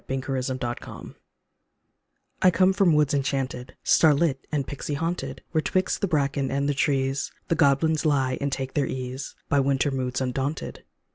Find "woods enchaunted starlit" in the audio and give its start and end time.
2.95-4.47